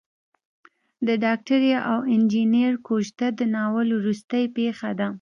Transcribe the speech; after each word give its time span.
د 1.07 1.09
ډاکټرې 1.23 1.73
او 1.91 1.99
انجنیر 2.15 2.73
کوژده 2.87 3.27
د 3.39 3.41
ناول 3.55 3.87
وروستۍ 3.97 4.45
پېښه 4.57 4.89
ده. 4.99 5.09